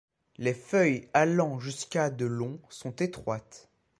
Les 0.39 0.55
feuilles 0.55 1.09
allant 1.13 1.59
jusqu'à 1.59 2.09
de 2.09 2.25
long 2.25 2.59
sont 2.69 2.95
étroites. 2.95 3.69